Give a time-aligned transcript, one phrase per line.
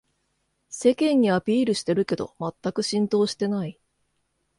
[0.71, 3.79] 世間にアピールしてるけどまったく浸透してない